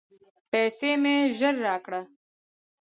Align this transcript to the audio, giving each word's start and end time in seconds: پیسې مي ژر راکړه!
پیسې 0.51 0.91
مي 1.01 1.15
ژر 1.37 1.55
راکړه! 1.65 2.01